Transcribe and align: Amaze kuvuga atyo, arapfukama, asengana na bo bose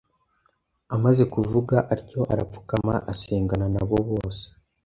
Amaze 0.95 1.23
kuvuga 1.33 1.75
atyo, 1.93 2.21
arapfukama, 2.33 2.93
asengana 3.11 3.65
na 3.73 3.83
bo 3.89 3.97
bose 4.09 4.45